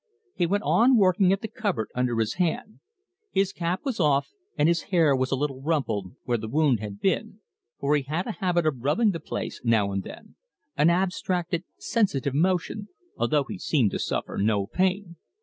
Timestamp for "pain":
14.65-15.17